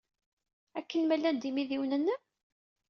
[0.79, 2.21] Akken ma llan d imidiwen-nnem?